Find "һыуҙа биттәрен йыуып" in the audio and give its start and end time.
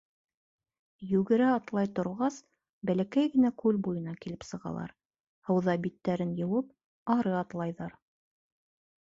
5.51-6.75